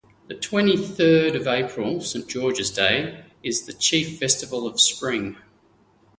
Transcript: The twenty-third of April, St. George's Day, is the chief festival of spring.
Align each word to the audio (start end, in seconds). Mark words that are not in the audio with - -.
The 0.29 0.33
twenty-third 0.33 1.35
of 1.35 1.45
April, 1.45 2.01
St. 2.01 2.27
George's 2.27 2.71
Day, 2.71 3.23
is 3.43 3.67
the 3.67 3.73
chief 3.73 4.17
festival 4.19 4.65
of 4.65 4.81
spring. 4.81 5.37